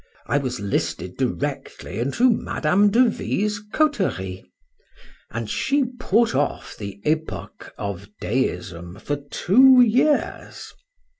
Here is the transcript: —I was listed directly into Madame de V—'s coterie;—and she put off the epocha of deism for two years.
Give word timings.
—I 0.25 0.39
was 0.39 0.59
listed 0.59 1.15
directly 1.15 1.99
into 1.99 2.31
Madame 2.31 2.89
de 2.89 3.07
V—'s 3.07 3.61
coterie;—and 3.71 5.47
she 5.47 5.83
put 5.99 6.33
off 6.33 6.75
the 6.75 6.99
epocha 7.05 7.71
of 7.77 8.09
deism 8.19 8.95
for 8.97 9.17
two 9.29 9.79
years. 9.79 10.73